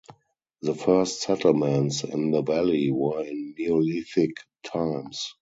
The 0.63 0.73
first 0.73 1.21
settlements 1.21 2.03
in 2.03 2.31
the 2.31 2.41
valley 2.41 2.89
were 2.89 3.23
in 3.23 3.53
Neolithic 3.55 4.35
times. 4.63 5.35